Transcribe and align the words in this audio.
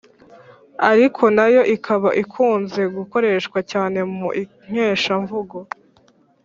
ariko 0.91 1.23
nayo 1.35 1.61
ikaba 1.75 2.09
ikunze 2.21 2.81
gukoreshwa 2.95 3.59
cyane 3.71 3.99
mu 4.17 4.29
ikeshamvugo 4.41 5.57